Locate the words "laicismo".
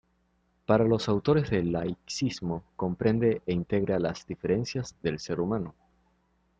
1.73-2.63